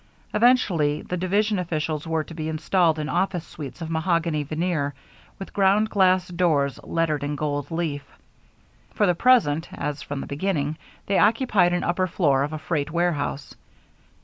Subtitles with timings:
[0.33, 4.95] Eventually the division officials were to be installed in office suites of mahogany veneer,
[5.37, 8.03] with ground glass doors lettered in gold leaf.
[8.95, 12.89] For the present, as from the beginning, they occupied an upper floor of a freight
[12.89, 13.55] warehouse.